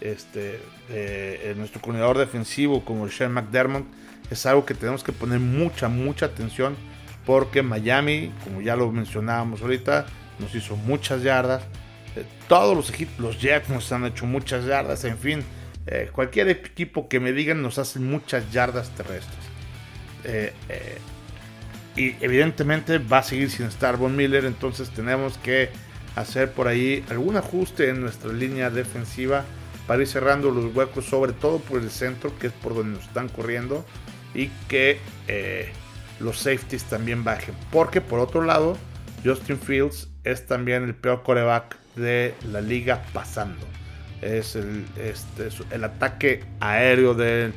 este, 0.00 0.60
eh, 0.90 1.54
nuestro 1.56 1.80
coordinador 1.80 2.18
defensivo, 2.18 2.84
como 2.84 3.08
Sean 3.08 3.32
McDermott, 3.32 3.84
es 4.30 4.46
algo 4.46 4.64
que 4.64 4.74
tenemos 4.74 5.02
que 5.02 5.12
poner 5.12 5.40
mucha, 5.40 5.88
mucha 5.88 6.26
atención 6.26 6.76
porque 7.26 7.62
Miami, 7.62 8.32
como 8.44 8.60
ya 8.60 8.76
lo 8.76 8.90
mencionábamos 8.90 9.60
ahorita, 9.60 10.06
nos 10.38 10.54
hizo 10.54 10.76
muchas 10.76 11.22
yardas. 11.22 11.62
Eh, 12.16 12.24
todos 12.48 12.76
los 12.76 12.92
los 13.18 13.40
Jets 13.40 13.68
nos 13.68 13.90
han 13.92 14.06
hecho 14.06 14.24
muchas 14.24 14.64
yardas, 14.64 15.04
en 15.04 15.18
fin, 15.18 15.42
eh, 15.86 16.10
cualquier 16.12 16.48
equipo 16.48 17.08
que 17.08 17.20
me 17.20 17.32
digan 17.32 17.60
nos 17.60 17.78
hace 17.78 17.98
muchas 17.98 18.50
yardas 18.52 18.90
terrestres. 18.90 19.38
y 21.96 22.14
evidentemente 22.20 22.98
va 22.98 23.18
a 23.18 23.22
seguir 23.24 23.50
sin 23.50 23.66
estar 23.66 23.96
Von 23.96 24.14
Miller, 24.14 24.44
entonces 24.44 24.90
tenemos 24.90 25.36
que 25.38 25.70
hacer 26.14 26.52
por 26.52 26.68
ahí 26.68 27.04
algún 27.10 27.36
ajuste 27.36 27.88
en 27.88 28.00
nuestra 28.00 28.32
línea 28.32 28.70
defensiva 28.70 29.44
para 29.88 30.02
ir 30.02 30.06
cerrando 30.06 30.50
los 30.50 30.76
huecos, 30.76 31.06
sobre 31.06 31.32
todo 31.32 31.58
por 31.60 31.80
el 31.80 31.90
centro, 31.90 32.30
que 32.38 32.48
es 32.48 32.52
por 32.52 32.74
donde 32.74 32.98
nos 32.98 33.04
están 33.04 33.28
corriendo, 33.30 33.86
y 34.34 34.48
que 34.68 35.00
eh, 35.28 35.72
los 36.20 36.38
safeties 36.38 36.84
también 36.84 37.24
bajen. 37.24 37.54
Porque 37.72 38.02
por 38.02 38.20
otro 38.20 38.42
lado, 38.42 38.76
Justin 39.24 39.58
Fields 39.58 40.08
es 40.24 40.46
también 40.46 40.84
el 40.84 40.94
peor 40.94 41.22
coreback 41.22 41.78
de 41.96 42.34
la 42.52 42.60
liga 42.60 43.02
pasando. 43.14 43.66
Es 44.20 44.56
el, 44.56 44.84
este, 44.98 45.48
el 45.70 45.82
ataque 45.82 46.44
aéreo 46.60 47.14
de 47.14 47.52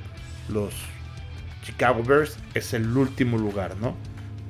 los 0.47 0.73
Chicago 1.63 2.01
Bears, 2.01 2.37
es 2.53 2.73
el 2.73 2.95
último 2.95 3.37
lugar, 3.37 3.75
¿no? 3.75 3.95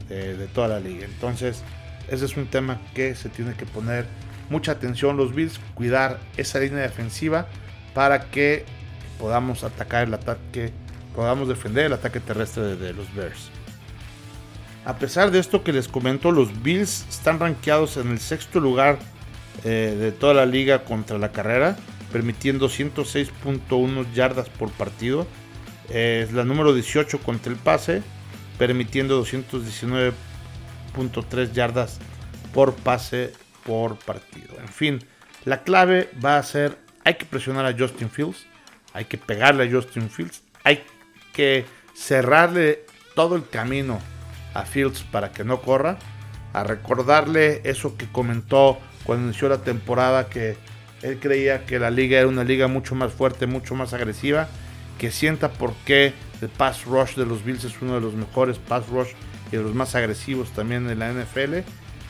de 0.07 0.47
toda 0.47 0.67
la 0.67 0.79
liga. 0.81 1.05
Entonces, 1.05 1.63
ese 2.09 2.25
es 2.25 2.35
un 2.35 2.45
tema 2.47 2.81
que 2.93 3.15
se 3.15 3.29
tiene 3.29 3.53
que 3.53 3.65
poner 3.65 4.05
mucha 4.49 4.73
atención 4.73 5.15
los 5.15 5.33
Bills, 5.33 5.57
cuidar 5.73 6.19
esa 6.35 6.59
línea 6.59 6.81
defensiva 6.81 7.47
para 7.93 8.29
que 8.29 8.65
podamos 9.19 9.63
atacar 9.63 10.07
el 10.07 10.13
ataque, 10.13 10.71
podamos 11.15 11.47
defender 11.47 11.85
el 11.85 11.93
ataque 11.93 12.19
terrestre 12.19 12.75
de, 12.75 12.93
los 12.93 13.13
Bears. 13.13 13.49
A 14.85 14.97
pesar 14.97 15.31
de 15.31 15.39
esto 15.39 15.63
que 15.63 15.73
les 15.73 15.87
comento, 15.87 16.31
los 16.31 16.63
Bills 16.63 17.05
están 17.09 17.39
rankeados 17.39 17.97
en 17.97 18.09
el 18.09 18.19
sexto 18.19 18.59
lugar 18.59 18.97
eh, 19.63 19.95
de 19.99 20.11
toda 20.11 20.33
la 20.33 20.45
liga 20.45 20.83
contra 20.83 21.17
la 21.19 21.31
carrera, 21.31 21.77
permitiendo 22.11 22.67
106.1 22.67 24.11
yardas 24.13 24.49
por 24.49 24.71
partido. 24.71 25.27
es 25.89 26.31
la 26.31 26.43
número 26.43 26.73
18 26.73 27.19
contra 27.19 27.51
el 27.51 27.59
pase, 27.59 28.01
permitiendo 28.57 29.17
219 29.17 30.13
.3 30.93 31.51
yardas 31.51 31.99
por 32.53 32.73
pase 32.73 33.33
por 33.65 33.97
partido. 33.97 34.59
En 34.59 34.67
fin, 34.67 34.99
la 35.45 35.63
clave 35.63 36.09
va 36.23 36.37
a 36.37 36.43
ser, 36.43 36.77
hay 37.03 37.15
que 37.15 37.25
presionar 37.25 37.65
a 37.65 37.77
Justin 37.77 38.09
Fields, 38.09 38.45
hay 38.93 39.05
que 39.05 39.17
pegarle 39.17 39.67
a 39.67 39.71
Justin 39.71 40.09
Fields, 40.09 40.43
hay 40.63 40.83
que 41.33 41.65
cerrarle 41.93 42.85
todo 43.15 43.35
el 43.35 43.47
camino 43.47 43.99
a 44.53 44.63
Fields 44.63 45.03
para 45.03 45.31
que 45.31 45.43
no 45.43 45.61
corra, 45.61 45.97
a 46.53 46.63
recordarle 46.63 47.61
eso 47.63 47.97
que 47.97 48.07
comentó 48.11 48.77
cuando 49.03 49.25
inició 49.25 49.49
la 49.49 49.59
temporada, 49.59 50.27
que 50.27 50.57
él 51.01 51.19
creía 51.19 51.65
que 51.65 51.79
la 51.79 51.89
liga 51.89 52.19
era 52.19 52.27
una 52.27 52.43
liga 52.43 52.67
mucho 52.67 52.95
más 52.95 53.13
fuerte, 53.13 53.47
mucho 53.47 53.75
más 53.75 53.93
agresiva, 53.93 54.47
que 54.99 55.11
sienta 55.11 55.51
por 55.51 55.73
qué 55.85 56.13
el 56.41 56.49
pass 56.49 56.85
rush 56.85 57.15
de 57.15 57.25
los 57.25 57.43
Bills 57.43 57.63
es 57.63 57.81
uno 57.81 57.95
de 57.95 58.01
los 58.01 58.13
mejores 58.13 58.57
pass 58.59 58.87
rush 58.89 59.09
y 59.51 59.57
de 59.57 59.63
los 59.63 59.73
más 59.73 59.95
agresivos 59.95 60.51
también 60.51 60.89
en 60.89 60.99
la 60.99 61.11
NFL, 61.11 61.59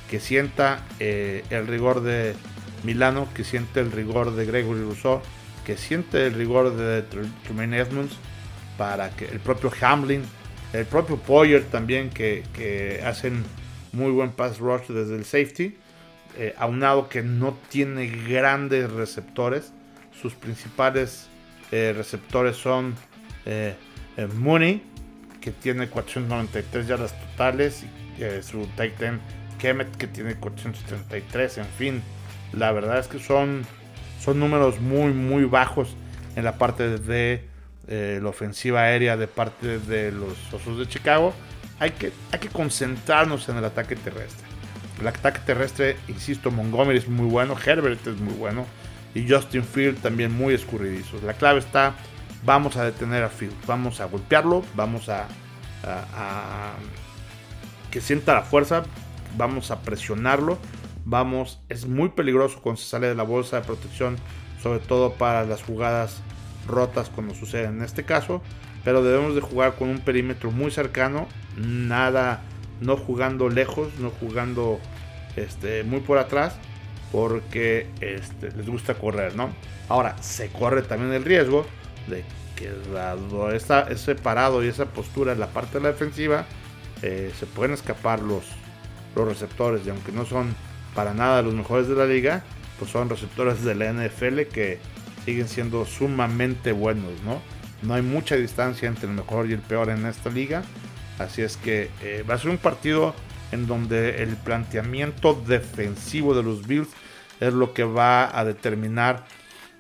que 0.09 0.19
sienta 0.19 0.83
eh, 0.99 1.45
el 1.49 1.67
rigor 1.67 2.01
de 2.01 2.35
Milano, 2.83 3.27
que 3.33 3.43
siente 3.43 3.79
el 3.79 3.91
rigor 3.91 4.35
de 4.35 4.45
Gregory 4.45 4.81
Rousseau, 4.81 5.21
que 5.65 5.77
siente 5.77 6.27
el 6.27 6.33
rigor 6.33 6.75
de 6.75 7.03
Tremaine 7.43 7.77
Edmonds, 7.77 8.13
para 8.77 9.09
que 9.11 9.25
el 9.25 9.39
propio 9.39 9.71
Hamlin, 9.81 10.23
el 10.73 10.85
propio 10.85 11.17
Poyer 11.17 11.63
también, 11.65 12.09
que, 12.09 13.01
hacen 13.05 13.43
muy 13.91 14.11
buen 14.11 14.31
pass 14.31 14.59
rush 14.59 14.87
desde 14.87 15.15
el 15.15 15.25
safety, 15.25 15.77
eh, 16.37 16.55
aunado 16.57 17.09
que 17.09 17.21
no 17.21 17.57
tiene 17.69 18.07
grandes 18.07 18.91
receptores, 18.91 19.73
sus 20.21 20.33
principales 20.33 21.27
eh, 21.71 21.93
receptores 21.95 22.57
son 22.57 22.95
Mooney, 24.37 24.83
que 25.41 25.51
tiene 25.51 25.89
493 25.89 26.87
yardas 26.87 27.19
totales, 27.19 27.83
y 27.83 28.23
eh, 28.23 28.43
su 28.43 28.67
Titan 28.77 29.19
Kemet 29.59 29.97
que 29.97 30.07
tiene 30.07 30.35
433, 30.35 31.57
en 31.57 31.65
fin, 31.65 32.03
la 32.53 32.71
verdad 32.71 32.99
es 32.99 33.07
que 33.07 33.19
son, 33.19 33.65
son 34.19 34.39
números 34.39 34.79
muy 34.79 35.13
muy 35.13 35.45
bajos 35.45 35.95
en 36.35 36.43
la 36.43 36.57
parte 36.57 36.97
de 36.97 37.45
eh, 37.87 38.19
la 38.21 38.29
ofensiva 38.29 38.81
aérea 38.81 39.17
de 39.17 39.27
parte 39.27 39.79
de 39.79 40.11
los 40.11 40.53
Osos 40.53 40.79
de 40.79 40.87
Chicago. 40.87 41.33
Hay 41.79 41.91
que, 41.91 42.11
hay 42.31 42.39
que 42.39 42.49
concentrarnos 42.49 43.49
en 43.49 43.57
el 43.57 43.65
ataque 43.65 43.95
terrestre. 43.95 44.45
El 44.99 45.07
ataque 45.07 45.39
terrestre, 45.45 45.97
insisto, 46.07 46.51
Montgomery 46.51 46.99
es 46.99 47.07
muy 47.07 47.25
bueno, 47.25 47.55
Herbert 47.63 48.05
es 48.05 48.19
muy 48.19 48.35
bueno 48.35 48.67
y 49.15 49.27
Justin 49.27 49.63
Field 49.63 49.99
también 50.01 50.31
muy 50.31 50.53
escurridizo. 50.53 51.19
La 51.25 51.33
clave 51.33 51.59
está 51.59 51.95
vamos 52.43 52.77
a 52.77 52.85
detener 52.85 53.23
a 53.23 53.29
Field, 53.29 53.53
vamos 53.67 53.99
a 54.01 54.05
golpearlo, 54.05 54.63
vamos 54.75 55.09
a, 55.09 55.27
que 57.89 58.01
sienta 58.01 58.33
la 58.33 58.41
fuerza, 58.41 58.83
vamos 59.37 59.71
a 59.71 59.81
presionarlo, 59.81 60.57
vamos, 61.05 61.61
es 61.69 61.85
muy 61.85 62.09
peligroso 62.09 62.61
cuando 62.61 62.81
se 62.81 62.89
sale 62.89 63.07
de 63.07 63.15
la 63.15 63.23
bolsa 63.23 63.57
de 63.57 63.65
protección, 63.65 64.17
sobre 64.61 64.79
todo 64.79 65.13
para 65.13 65.45
las 65.45 65.63
jugadas 65.63 66.21
rotas 66.67 67.09
como 67.09 67.33
sucede 67.33 67.65
en 67.65 67.81
este 67.81 68.03
caso, 68.03 68.41
pero 68.83 69.03
debemos 69.03 69.35
de 69.35 69.41
jugar 69.41 69.75
con 69.75 69.89
un 69.89 69.99
perímetro 69.99 70.51
muy 70.51 70.71
cercano, 70.71 71.27
nada, 71.57 72.41
no 72.79 72.97
jugando 72.97 73.49
lejos, 73.49 73.89
no 73.99 74.09
jugando 74.09 74.79
este, 75.35 75.83
muy 75.83 75.99
por 75.99 76.17
atrás, 76.17 76.55
porque 77.11 77.87
este, 77.99 78.51
les 78.51 78.67
gusta 78.67 78.93
correr, 78.95 79.35
¿no? 79.35 79.49
Ahora, 79.89 80.15
se 80.21 80.49
corre 80.49 80.81
también 80.83 81.13
el 81.13 81.25
riesgo 81.25 81.65
de 82.07 82.23
que 82.55 82.71
dado 82.93 83.51
ese 83.51 84.15
parado 84.15 84.63
y 84.63 84.67
esa 84.67 84.85
postura 84.85 85.33
en 85.33 85.39
la 85.39 85.47
parte 85.47 85.77
de 85.77 85.83
la 85.83 85.91
defensiva, 85.91 86.45
eh, 87.01 87.31
se 87.37 87.45
pueden 87.45 87.73
escapar 87.73 88.21
los, 88.21 88.45
los 89.15 89.27
receptores. 89.27 89.85
Y 89.85 89.89
aunque 89.89 90.11
no 90.11 90.25
son 90.25 90.55
para 90.95 91.13
nada 91.13 91.41
los 91.41 91.53
mejores 91.53 91.87
de 91.87 91.95
la 91.95 92.05
liga, 92.05 92.43
pues 92.79 92.91
son 92.91 93.09
receptores 93.09 93.63
de 93.63 93.75
la 93.75 93.91
NFL 93.91 94.41
que 94.53 94.79
siguen 95.25 95.47
siendo 95.47 95.85
sumamente 95.85 96.71
buenos, 96.71 97.11
¿no? 97.23 97.41
No 97.81 97.93
hay 97.95 98.01
mucha 98.01 98.35
distancia 98.35 98.87
entre 98.87 99.07
el 99.07 99.13
mejor 99.13 99.49
y 99.49 99.53
el 99.53 99.59
peor 99.59 99.89
en 99.89 100.05
esta 100.05 100.29
liga. 100.29 100.63
Así 101.19 101.41
es 101.41 101.57
que 101.57 101.89
eh, 102.01 102.23
va 102.29 102.35
a 102.35 102.37
ser 102.37 102.49
un 102.49 102.57
partido 102.57 103.15
en 103.51 103.67
donde 103.67 104.23
el 104.23 104.35
planteamiento 104.37 105.33
defensivo 105.33 106.35
de 106.35 106.43
los 106.43 106.67
Bills 106.67 106.89
es 107.39 107.53
lo 107.53 107.73
que 107.73 107.83
va 107.83 108.37
a 108.37 108.45
determinar 108.45 109.25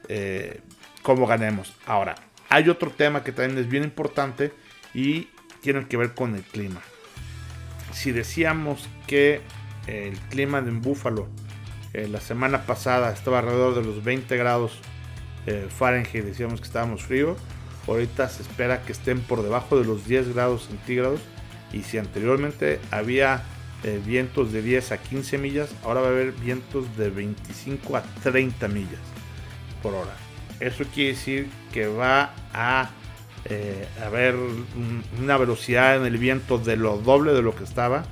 eh, 0.07 0.61
cómo 1.01 1.27
ganemos. 1.27 1.73
Ahora, 1.85 2.15
hay 2.49 2.69
otro 2.69 2.91
tema 2.91 3.23
que 3.23 3.31
también 3.31 3.57
es 3.59 3.69
bien 3.69 3.83
importante 3.83 4.51
y 4.93 5.29
tiene 5.61 5.87
que 5.87 5.97
ver 5.97 6.13
con 6.13 6.35
el 6.35 6.43
clima. 6.43 6.81
Si 7.93 8.11
decíamos 8.11 8.89
que 9.07 9.41
el 9.87 10.17
clima 10.29 10.59
en 10.59 10.81
Búfalo 10.81 11.27
eh, 11.93 12.07
la 12.07 12.21
semana 12.21 12.65
pasada 12.65 13.11
estaba 13.11 13.39
alrededor 13.39 13.75
de 13.75 13.83
los 13.83 14.03
20 14.03 14.37
grados 14.37 14.71
eh, 15.45 15.67
Fahrenheit, 15.69 16.23
decíamos 16.23 16.61
que 16.61 16.67
estábamos 16.67 17.03
frío, 17.03 17.35
ahorita 17.87 18.29
se 18.29 18.43
espera 18.43 18.83
que 18.83 18.93
estén 18.93 19.19
por 19.19 19.43
debajo 19.43 19.77
de 19.77 19.85
los 19.85 20.07
10 20.07 20.33
grados 20.33 20.67
centígrados. 20.67 21.19
Y 21.73 21.83
si 21.83 21.97
anteriormente 21.97 22.79
había 22.91 23.43
eh, 23.83 23.99
vientos 24.05 24.51
de 24.51 24.61
10 24.61 24.91
a 24.91 24.97
15 24.99 25.37
millas, 25.37 25.69
ahora 25.83 26.01
va 26.01 26.07
a 26.07 26.11
haber 26.11 26.31
vientos 26.33 26.95
de 26.97 27.09
25 27.09 27.97
a 27.97 28.03
30 28.23 28.67
millas 28.67 28.99
por 29.81 29.93
hora. 29.93 30.13
Eso 30.59 30.85
quiere 30.93 31.11
decir 31.11 31.49
que 31.73 31.87
va 31.87 32.33
a 32.53 32.91
haber 34.05 34.35
una 35.19 35.35
velocidad 35.35 35.97
en 35.97 36.05
el 36.05 36.17
viento 36.19 36.59
de 36.59 36.77
lo 36.77 36.97
doble 36.97 37.33
de 37.33 37.41
lo 37.41 37.55
que 37.55 37.63
estaba 37.63 38.05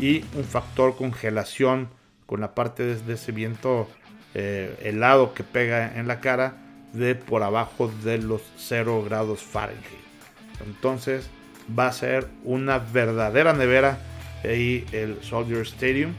y 0.00 0.24
un 0.34 0.44
factor 0.44 0.96
congelación 0.96 1.88
con 2.26 2.40
la 2.40 2.54
parte 2.54 2.94
de, 2.94 3.14
ese 3.14 3.32
viento 3.32 3.88
eh, 4.34 4.76
helado 4.82 5.34
que 5.34 5.44
pega 5.44 5.98
en 5.98 6.08
la 6.08 6.20
cara 6.20 6.54
de 6.92 7.14
por 7.14 7.42
abajo 7.42 7.92
de 8.02 8.18
los 8.18 8.42
0 8.56 9.04
grados 9.04 9.42
Fahrenheit. 9.42 9.84
Entonces 10.66 11.28
va 11.78 11.86
a 11.86 11.92
ser 11.92 12.26
una 12.44 12.78
verdadera 12.78 13.52
nevera 13.52 13.98
ahí 14.42 14.86
el 14.92 15.22
Soldier 15.22 15.62
Stadium 15.62 16.14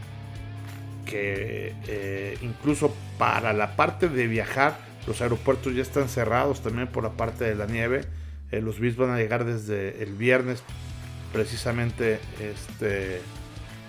que 1.06 1.74
eh, 1.88 2.38
incluso 2.42 2.96
para 3.18 3.52
la 3.54 3.76
parte 3.76 4.08
de 4.08 4.28
viajar 4.28 4.78
los 5.08 5.22
aeropuertos 5.22 5.74
ya 5.74 5.82
están 5.82 6.08
cerrados 6.08 6.62
también 6.62 6.88
por 6.88 7.04
la 7.04 7.10
parte 7.12 7.44
de 7.44 7.56
la 7.56 7.66
nieve 7.66 8.06
eh, 8.52 8.62
los 8.62 8.80
Bills 8.80 8.98
van 8.98 9.10
a 9.10 9.18
llegar 9.18 9.44
desde 9.44 10.04
el 10.04 10.14
viernes 10.14 10.64
precisamente 11.34 12.20
este 12.40 13.22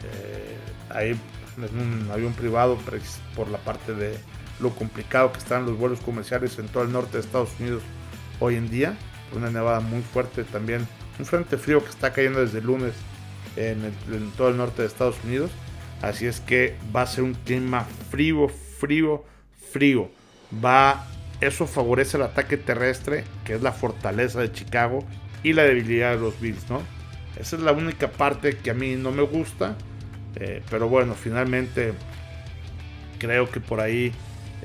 eh, 0.05 0.57
ahí 0.91 1.19
en 1.57 1.79
un 1.79 2.11
avión 2.11 2.33
privado 2.33 2.79
por 3.37 3.49
la 3.49 3.59
parte 3.59 3.95
de 3.95 4.17
lo 4.61 4.71
complicado 4.71 5.33
que 5.33 5.39
están 5.39 5.67
los 5.67 5.77
vuelos 5.77 6.01
comerciales 6.01 6.59
en 6.59 6.69
todo 6.69 6.83
el 6.85 6.93
norte 6.93 7.13
de 7.13 7.21
Estados 7.21 7.51
Unidos 7.59 7.83
hoy 8.41 8.57
en 8.57 8.71
día 8.71 8.97
una 9.35 9.51
nevada 9.51 9.81
muy 9.81 10.03
fuerte 10.03 10.45
también 10.45 10.87
un 11.19 11.27
frente 11.27 11.57
frío 11.59 11.83
que 11.85 11.91
está 11.91 12.13
cayendo 12.13 12.41
desde 12.41 12.59
el 12.59 12.67
lunes 12.67 12.95
en, 13.57 13.93
todo 14.37 14.49
el 14.49 14.57
norte 14.57 14.83
de 14.83 14.89
Estados 14.89 15.17
Unidos. 15.25 15.51
Así 16.01 16.27
es 16.27 16.41
que 16.41 16.77
va 16.95 17.03
a 17.03 17.07
ser 17.07 17.25
un 17.25 17.35
clima 17.35 17.87
frío, 18.11 18.49
frío, 18.49 19.25
frío. 19.73 20.11
Va, 20.65 21.07
eso 21.41 21.67
favorece 21.67 22.17
el 22.17 22.25
ataque 22.25 22.57
terrestre, 22.57 23.25
que 23.45 23.55
es 23.55 23.63
la 23.63 23.73
fortaleza 23.73 24.41
de 24.41 24.53
Chicago, 24.53 25.05
y 25.43 25.53
la 25.53 25.63
debilidad 25.63 26.13
de 26.13 26.21
los 26.21 26.41
Bills, 26.41 26.69
¿no? 26.71 26.81
Esa 27.39 27.57
es 27.57 27.63
la 27.63 27.73
única 27.73 28.11
parte 28.11 28.57
que 28.57 28.71
a 28.71 28.75
mí 28.75 28.95
no 28.97 29.11
me 29.11 29.23
gusta. 29.23 29.77
Eh, 30.37 30.63
pero 30.71 30.89
bueno, 30.89 31.15
finalmente 31.15 31.93
creo 33.19 33.51
que 33.51 33.61
por 33.61 33.81
ahí 33.81 34.13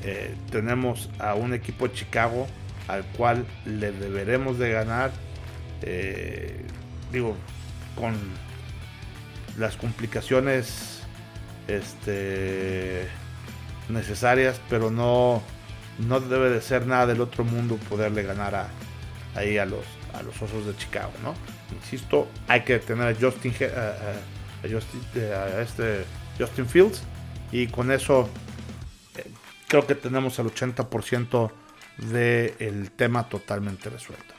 eh, 0.03 0.33
tenemos 0.51 1.09
a 1.19 1.35
un 1.35 1.53
equipo 1.53 1.87
de 1.87 1.93
Chicago 1.93 2.47
al 2.87 3.03
cual 3.05 3.45
le 3.65 3.91
deberemos 3.91 4.57
de 4.59 4.71
ganar. 4.71 5.11
Eh, 5.81 6.61
digo, 7.11 7.35
con 7.95 8.15
las 9.57 9.75
complicaciones 9.75 11.01
este, 11.67 13.07
necesarias, 13.89 14.59
pero 14.69 14.89
no, 14.89 15.41
no 15.99 16.19
debe 16.19 16.49
de 16.49 16.61
ser 16.61 16.85
nada 16.85 17.07
del 17.07 17.21
otro 17.21 17.43
mundo 17.43 17.77
poderle 17.89 18.23
ganar 18.23 18.55
a, 18.55 18.69
ahí 19.35 19.57
a 19.57 19.65
los, 19.65 19.85
a 20.13 20.21
los 20.23 20.41
Osos 20.41 20.65
de 20.65 20.75
Chicago, 20.77 21.11
¿no? 21.23 21.35
Insisto, 21.75 22.27
hay 22.47 22.61
que 22.61 22.79
tener 22.79 23.07
a 23.07 23.19
Justin, 23.19 23.53
Justin, 24.61 25.01
este 25.59 26.05
Justin 26.37 26.65
Fields 26.67 27.03
y 27.51 27.67
con 27.67 27.91
eso 27.91 28.29
eh, 29.17 29.25
creo 29.67 29.85
que 29.85 29.95
tenemos 29.95 30.37
el 30.39 30.47
80% 30.47 31.51
del 31.97 32.91
tema 32.91 33.27
totalmente 33.29 33.89
resuelto. 33.89 34.33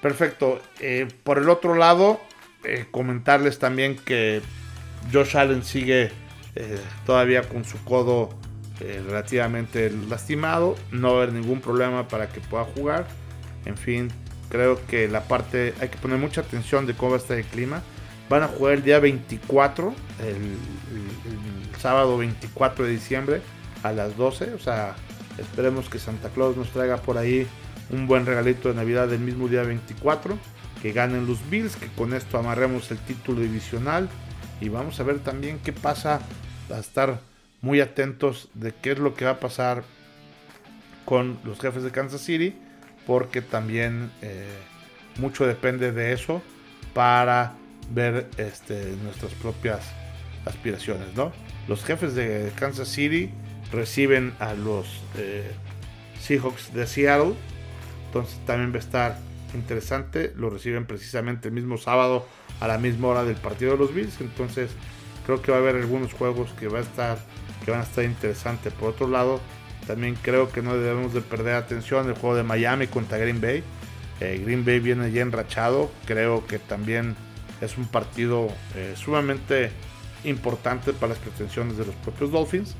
Perfecto. 0.00 0.60
Eh, 0.80 1.06
por 1.22 1.38
el 1.38 1.48
otro 1.48 1.74
lado, 1.74 2.20
eh, 2.64 2.86
comentarles 2.90 3.58
también 3.58 3.96
que 3.96 4.42
Josh 5.12 5.36
Allen 5.36 5.64
sigue 5.64 6.10
eh, 6.54 6.78
todavía 7.06 7.42
con 7.42 7.64
su 7.64 7.82
codo 7.84 8.30
eh, 8.80 9.02
relativamente 9.06 9.90
lastimado. 10.08 10.76
No 10.90 11.14
va 11.14 11.20
a 11.20 11.22
haber 11.22 11.34
ningún 11.34 11.60
problema 11.60 12.08
para 12.08 12.28
que 12.28 12.40
pueda 12.40 12.64
jugar. 12.64 13.06
En 13.64 13.76
fin, 13.76 14.10
creo 14.48 14.84
que 14.86 15.08
la 15.08 15.22
parte 15.24 15.74
hay 15.80 15.88
que 15.88 15.98
poner 15.98 16.18
mucha 16.18 16.42
atención 16.42 16.86
de 16.86 16.94
cómo 16.94 17.12
va 17.12 17.16
a 17.16 17.20
estar 17.20 17.38
el 17.38 17.44
clima. 17.44 17.82
Van 18.32 18.44
a 18.44 18.48
jugar 18.48 18.72
el 18.72 18.82
día 18.82 18.98
24, 18.98 19.94
el, 20.20 20.56
sábado 21.78 22.16
24 22.16 22.86
de 22.86 22.90
diciembre 22.90 23.42
a 23.82 23.92
las 23.92 24.16
12. 24.16 24.54
O 24.54 24.58
sea, 24.58 24.96
esperemos 25.36 25.90
que 25.90 25.98
Santa 25.98 26.30
Claus 26.30 26.56
nos 26.56 26.70
traiga 26.70 26.96
por 26.96 27.18
ahí 27.18 27.46
un 27.90 28.06
buen 28.06 28.24
regalito 28.24 28.70
de 28.70 28.74
Navidad 28.74 29.12
el 29.12 29.18
mismo 29.18 29.48
día 29.48 29.64
24 29.64 30.38
que 30.80 30.92
ganen 30.92 31.26
los 31.26 31.50
Bills, 31.50 31.76
que 31.76 31.88
con 31.88 32.14
esto 32.14 32.38
amarremos 32.38 32.90
el 32.90 32.96
título 33.00 33.42
divisional 33.42 34.08
y 34.62 34.70
vamos 34.70 34.98
a 34.98 35.02
ver 35.02 35.18
también 35.18 35.58
qué 35.62 35.74
pasa, 35.74 36.22
a 36.74 36.78
estar 36.78 37.20
muy 37.60 37.82
atentos 37.82 38.48
de 38.54 38.72
qué 38.72 38.92
es 38.92 38.98
lo 38.98 39.12
que 39.12 39.26
va 39.26 39.32
a 39.32 39.40
pasar 39.40 39.84
con 41.04 41.38
los 41.44 41.60
jefes 41.60 41.82
de 41.82 41.90
Kansas 41.90 42.22
City, 42.22 42.56
porque 43.06 43.42
también 43.42 44.10
eh, 44.22 44.46
mucho 45.18 45.46
depende 45.46 45.92
de 45.92 46.14
eso 46.14 46.40
para 46.94 47.56
ver 47.94 48.28
este, 48.36 48.96
nuestras 49.02 49.32
propias 49.34 49.80
aspiraciones, 50.44 51.14
¿no? 51.14 51.32
Los 51.68 51.84
jefes 51.84 52.14
de 52.14 52.52
Kansas 52.56 52.88
City 52.88 53.30
reciben 53.70 54.34
a 54.38 54.54
los 54.54 54.86
eh, 55.16 55.50
Seahawks 56.20 56.72
de 56.74 56.86
Seattle, 56.86 57.34
entonces 58.06 58.38
también 58.46 58.72
va 58.72 58.76
a 58.76 58.80
estar 58.80 59.18
interesante. 59.54 60.32
Lo 60.36 60.50
reciben 60.50 60.86
precisamente 60.86 61.48
el 61.48 61.54
mismo 61.54 61.78
sábado 61.78 62.26
a 62.60 62.68
la 62.68 62.78
misma 62.78 63.08
hora 63.08 63.24
del 63.24 63.36
partido 63.36 63.72
de 63.72 63.78
los 63.78 63.94
Bills. 63.94 64.20
Entonces 64.20 64.70
creo 65.26 65.42
que 65.42 65.50
va 65.50 65.58
a 65.58 65.60
haber 65.60 65.76
algunos 65.76 66.12
juegos 66.12 66.50
que, 66.58 66.68
va 66.68 66.78
a 66.78 66.82
estar, 66.82 67.18
que 67.64 67.70
van 67.70 67.80
a 67.80 67.84
estar 67.84 68.04
interesantes. 68.04 68.72
Por 68.72 68.90
otro 68.90 69.08
lado, 69.08 69.40
también 69.86 70.16
creo 70.20 70.50
que 70.50 70.62
no 70.62 70.76
debemos 70.76 71.12
de 71.12 71.20
perder 71.20 71.54
atención 71.54 72.08
el 72.08 72.14
juego 72.14 72.36
de 72.36 72.42
Miami 72.42 72.86
contra 72.86 73.18
Green 73.18 73.40
Bay. 73.40 73.62
Eh, 74.20 74.40
Green 74.44 74.64
Bay 74.64 74.78
viene 74.80 75.10
ya 75.10 75.22
enrachado. 75.22 75.90
Creo 76.06 76.46
que 76.46 76.58
también 76.58 77.16
es 77.62 77.78
un 77.78 77.86
partido 77.86 78.48
eh, 78.74 78.94
sumamente 78.96 79.70
importante 80.24 80.92
para 80.92 81.14
las 81.14 81.18
pretensiones 81.18 81.78
de 81.78 81.86
los 81.86 81.94
propios 81.96 82.30
Dolphins. 82.30 82.74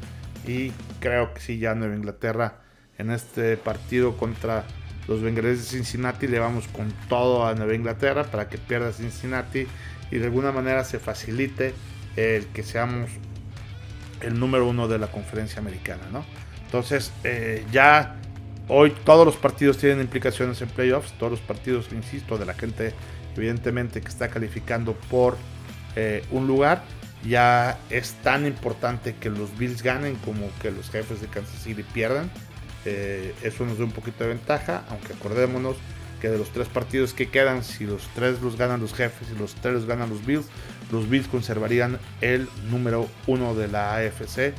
Y 0.47 0.71
creo 1.01 1.33
que 1.33 1.41
sí, 1.41 1.59
ya 1.59 1.75
Nueva 1.75 1.95
Inglaterra 1.95 2.61
en 2.99 3.11
este 3.11 3.57
partido 3.57 4.17
contra 4.17 4.65
los 5.09 5.23
Bengalíes 5.23 5.59
de 5.59 5.65
Cincinnati 5.65 6.27
le 6.27 6.39
vamos 6.39 6.69
con 6.69 6.93
todo 7.09 7.47
a 7.47 7.55
Nueva 7.55 7.75
Inglaterra 7.75 8.25
para 8.25 8.49
que 8.49 8.59
pierda 8.59 8.93
Cincinnati 8.93 9.67
y 10.11 10.19
de 10.19 10.27
alguna 10.27 10.53
manera 10.53 10.85
se 10.85 10.99
facilite 10.99 11.75
el 12.17 12.47
que 12.49 12.63
seamos 12.63 13.11
el 14.21 14.39
número 14.39 14.69
uno 14.69 14.89
de 14.89 14.99
la 14.99 15.09
conferencia 15.09 15.61
americana, 15.61 16.03
¿no? 16.13 16.25
Entonces, 16.67 17.13
eh, 17.25 17.65
ya 17.73 18.17
hoy 18.69 18.93
todos 19.05 19.27
los 19.27 19.37
partidos 19.37 19.79
tienen 19.79 20.01
implicaciones 20.01 20.61
en 20.63 20.69
playoffs, 20.69 21.13
todos 21.19 21.33
los 21.33 21.41
partidos, 21.41 21.89
insisto, 21.93 22.39
de 22.39 22.47
la 22.47 22.55
gente 22.55 22.93
evidentemente 23.37 24.01
que 24.01 24.09
está 24.09 24.29
calificando 24.29 24.95
por 25.11 25.37
eh, 25.97 26.25
un 26.31 26.47
lugar, 26.47 26.83
ya 27.27 27.79
es 27.91 28.15
tan 28.23 28.47
importante 28.47 29.15
que 29.15 29.31
los 29.31 29.57
Bills 29.57 29.83
ganen 29.83 30.17
como 30.17 30.51
que 30.61 30.71
los 30.71 30.91
jefes 30.91 31.21
de 31.21 31.29
Kansas 31.29 31.63
City 31.63 31.83
pierdan. 31.83 32.31
Eh, 32.85 33.35
eso 33.43 33.65
nos 33.65 33.79
da 33.79 33.85
un 33.85 33.93
poquito 33.93 34.25
de 34.25 34.31
ventaja, 34.31 34.85
aunque 34.91 35.13
acordémonos 35.13 35.77
que 36.21 36.29
de 36.29 36.39
los 36.39 36.51
tres 36.51 36.69
partidos 36.69 37.15
que 37.15 37.29
quedan, 37.29 37.65
si 37.65 37.85
los 37.85 38.09
tres 38.15 38.41
los 38.41 38.57
ganan 38.57 38.81
los 38.81 38.95
jefes 38.95 39.29
y 39.35 39.39
los 39.39 39.55
tres 39.57 39.75
los 39.75 39.87
ganan 39.87 40.09
los 40.09 40.25
Bills, 40.25 40.47
los 40.93 41.09
Bills 41.09 41.27
conservarían 41.27 41.99
el 42.21 42.49
número 42.71 43.09
uno 43.27 43.55
de 43.55 43.69
la 43.69 43.97
AFC 43.97 44.55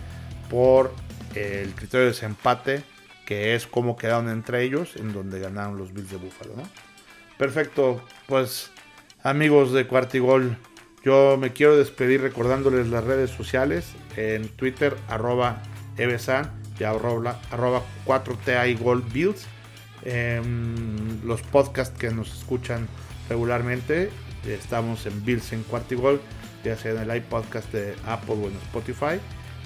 por 0.50 0.94
el 1.36 1.74
criterio 1.74 2.02
de 2.02 2.12
desempate, 2.12 2.84
que 3.26 3.56
es 3.56 3.66
cómo 3.66 3.96
quedaron 3.96 4.30
entre 4.30 4.64
ellos, 4.64 4.96
en 4.98 5.14
donde 5.14 5.40
ganaron 5.40 5.78
los 5.78 5.94
Bills 5.94 6.12
de 6.12 6.18
Buffalo. 6.18 6.54
Perfecto, 7.38 8.02
pues 8.28 8.72
amigos 9.24 9.74
de 9.74 9.88
Cuartigol, 9.88 10.56
yo 11.04 11.38
me 11.38 11.52
quiero 11.52 11.76
despedir 11.76 12.22
recordándoles 12.22 12.88
las 12.88 13.04
redes 13.04 13.32
sociales 13.32 13.94
en 14.16 14.48
Twitter, 14.50 14.96
arroba 15.10 15.62
evesan 15.98 16.52
y 16.80 16.84
arroba, 16.84 17.40
4TA 18.06 18.78
Gold 18.80 19.12
Builds. 19.12 19.46
los 21.24 21.42
podcasts 21.42 21.98
que 21.98 22.12
nos 22.12 22.38
escuchan 22.38 22.88
regularmente, 23.30 24.12
estamos 24.48 25.06
en 25.06 25.26
Bills 25.26 25.54
en 25.54 25.64
Cuartigol, 25.64 26.22
ya 26.64 26.78
sea 26.78 26.92
en 26.92 27.10
el 27.10 27.18
iPodcast 27.18 27.72
de 27.74 27.96
Apple 28.06 28.36
o 28.36 28.48
en 28.48 28.56
Spotify. 28.58 29.20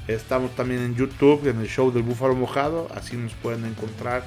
Estamos 0.08 0.56
también 0.56 0.82
en 0.82 0.96
YouTube, 0.96 1.48
en 1.48 1.60
el 1.60 1.68
show 1.68 1.92
del 1.92 2.04
Búfalo 2.04 2.34
Mojado, 2.34 2.88
así 2.96 3.18
nos 3.18 3.34
pueden 3.34 3.66
encontrar, 3.66 4.24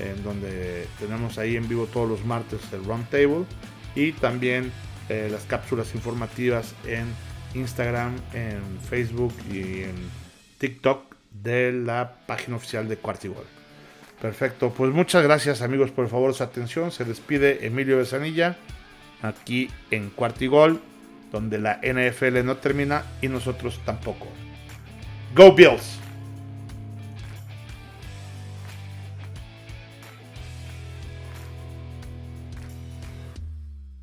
en 0.00 0.22
donde 0.22 0.86
tenemos 0.98 1.38
ahí 1.38 1.56
en 1.56 1.68
vivo 1.68 1.86
todos 1.86 2.08
los 2.08 2.24
martes 2.24 2.60
el 2.72 2.84
Round 2.84 3.08
Table 3.08 3.44
y 3.94 4.12
también 4.12 4.72
eh, 5.08 5.28
las 5.30 5.44
cápsulas 5.44 5.94
informativas 5.94 6.74
en 6.86 7.06
Instagram, 7.54 8.16
en 8.32 8.60
Facebook 8.88 9.34
y 9.50 9.82
en 9.82 9.94
TikTok 10.58 11.14
de 11.42 11.72
la 11.72 12.16
página 12.26 12.56
oficial 12.56 12.88
de 12.88 12.96
Cuartigol. 12.96 13.44
Perfecto, 14.20 14.70
pues 14.70 14.92
muchas 14.92 15.22
gracias 15.22 15.60
amigos 15.60 15.90
por 15.90 16.08
favor 16.08 16.34
su 16.34 16.42
atención. 16.42 16.90
Se 16.90 17.04
despide 17.04 17.66
Emilio 17.66 17.98
Besanilla 17.98 18.56
aquí 19.22 19.70
en 19.90 20.10
Cuartigol, 20.10 20.80
donde 21.32 21.58
la 21.58 21.80
NFL 21.82 22.44
no 22.44 22.56
termina 22.56 23.04
y 23.20 23.28
nosotros 23.28 23.80
tampoco. 23.84 24.26
Go 25.34 25.52
Bills! 25.54 26.05